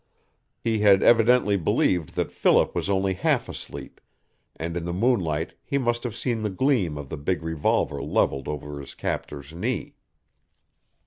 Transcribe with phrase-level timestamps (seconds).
[0.63, 4.01] He had evidently believed that Philip was only half asleep,
[4.55, 8.47] and in the moonlight he must have seen the gleam of the big revolver leveled
[8.47, 9.93] over his captor's knee.